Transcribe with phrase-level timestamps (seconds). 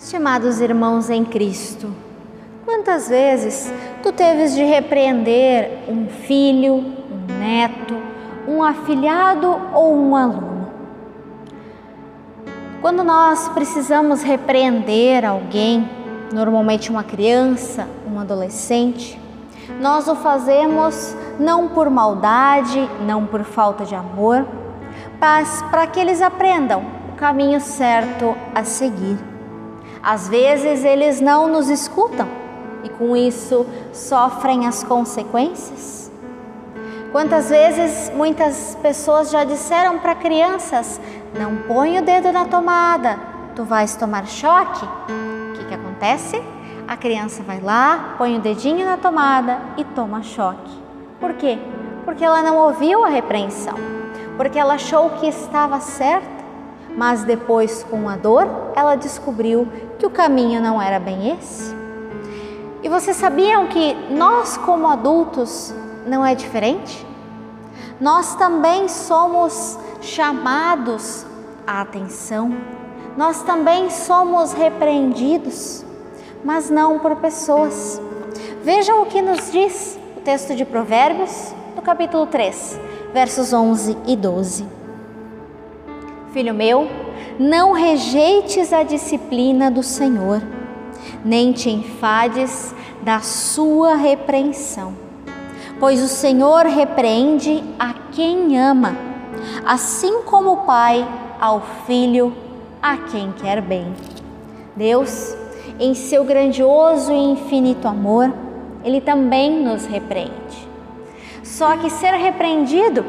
[0.00, 1.94] Estimados irmãos em Cristo,
[2.64, 3.70] quantas vezes
[4.02, 7.94] tu teves de repreender um filho, um neto,
[8.48, 10.72] um afilhado ou um aluno?
[12.80, 15.86] Quando nós precisamos repreender alguém,
[16.32, 19.20] normalmente uma criança, um adolescente,
[19.78, 24.46] nós o fazemos não por maldade, não por falta de amor,
[25.20, 26.82] mas para que eles aprendam
[27.12, 29.29] o caminho certo a seguir.
[30.02, 32.26] Às vezes eles não nos escutam
[32.82, 36.10] e com isso sofrem as consequências.
[37.12, 41.00] Quantas vezes muitas pessoas já disseram para crianças:
[41.38, 43.18] não põe o dedo na tomada,
[43.54, 44.84] tu vais tomar choque?
[44.84, 46.42] O que, que acontece?
[46.88, 50.72] A criança vai lá, põe o dedinho na tomada e toma choque.
[51.20, 51.58] Por quê?
[52.04, 53.74] Porque ela não ouviu a repreensão,
[54.36, 56.39] porque ela achou que estava certa
[56.96, 61.74] mas depois, com a dor, ela descobriu que o caminho não era bem esse.
[62.82, 65.74] E vocês sabiam que nós, como adultos,
[66.06, 67.06] não é diferente?
[68.00, 71.26] Nós também somos chamados
[71.66, 72.50] à atenção,
[73.16, 75.84] nós também somos repreendidos,
[76.42, 78.00] mas não por pessoas.
[78.62, 82.80] Vejam o que nos diz o texto de Provérbios, no capítulo 3,
[83.12, 84.79] versos 11 e 12.
[86.32, 86.88] Filho meu,
[87.40, 90.40] não rejeites a disciplina do Senhor,
[91.24, 94.94] nem te enfades da sua repreensão,
[95.80, 98.96] pois o Senhor repreende a quem ama,
[99.66, 101.04] assim como o Pai
[101.40, 102.32] ao filho
[102.80, 103.92] a quem quer bem.
[104.76, 105.36] Deus,
[105.80, 108.32] em seu grandioso e infinito amor,
[108.84, 110.68] ele também nos repreende.
[111.42, 113.04] Só que ser repreendido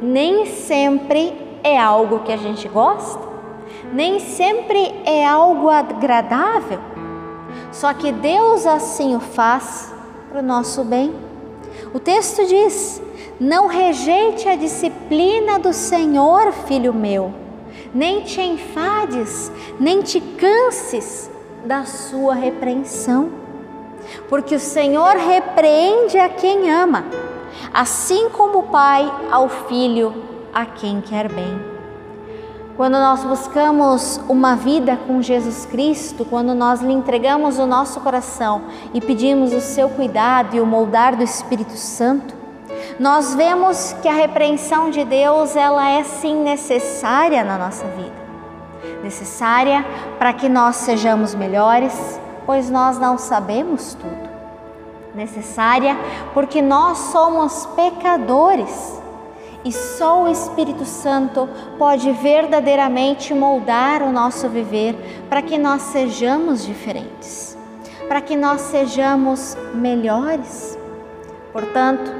[0.00, 3.20] nem sempre é algo que a gente gosta,
[3.92, 6.80] nem sempre é algo agradável.
[7.70, 9.92] Só que Deus assim o faz
[10.30, 11.14] para o nosso bem.
[11.94, 13.02] O texto diz:
[13.38, 17.32] Não rejeite a disciplina do Senhor, filho meu,
[17.94, 21.30] nem te enfades, nem te canses
[21.64, 23.30] da sua repreensão.
[24.28, 27.04] Porque o Senhor repreende a quem ama,
[27.72, 31.72] assim como o Pai ao filho a quem quer bem.
[32.76, 38.62] Quando nós buscamos uma vida com Jesus Cristo, quando nós lhe entregamos o nosso coração
[38.94, 42.34] e pedimos o seu cuidado e o moldar do Espírito Santo,
[42.98, 48.22] nós vemos que a repreensão de Deus, ela é sim necessária na nossa vida.
[49.02, 49.84] Necessária
[50.18, 54.30] para que nós sejamos melhores, pois nós não sabemos tudo.
[55.14, 55.94] Necessária
[56.32, 59.01] porque nós somos pecadores
[59.64, 66.64] e só o Espírito Santo pode verdadeiramente moldar o nosso viver para que nós sejamos
[66.64, 67.56] diferentes,
[68.08, 70.78] para que nós sejamos melhores.
[71.52, 72.12] Portanto,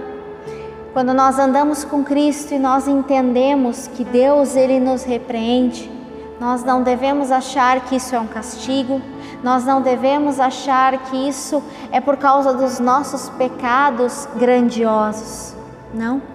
[0.92, 5.90] quando nós andamos com Cristo e nós entendemos que Deus ele nos repreende,
[6.38, 9.00] nós não devemos achar que isso é um castigo,
[9.42, 15.54] nós não devemos achar que isso é por causa dos nossos pecados grandiosos.
[15.94, 16.31] Não.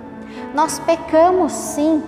[0.54, 2.04] Nós pecamos sim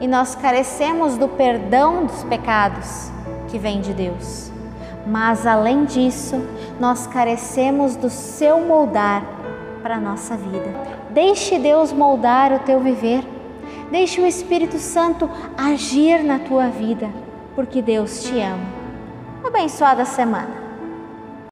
[0.00, 3.10] e nós carecemos do perdão dos pecados
[3.48, 4.50] que vem de Deus.
[5.06, 6.40] Mas além disso,
[6.80, 9.24] nós carecemos do seu moldar
[9.82, 10.68] para a nossa vida.
[11.10, 13.24] Deixe Deus moldar o teu viver.
[13.90, 17.10] Deixe o Espírito Santo agir na tua vida,
[17.54, 18.64] porque Deus te ama.
[19.44, 20.61] Abençoada semana.